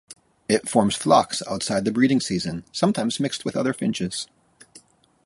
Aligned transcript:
It 0.49 0.67
forms 0.67 0.95
flocks 0.95 1.43
outside 1.47 1.85
the 1.85 1.91
breeding 1.91 2.19
season, 2.21 2.65
sometimes 2.71 3.19
mixed 3.19 3.45
with 3.45 3.55
other 3.55 3.71
finches. 3.71 4.27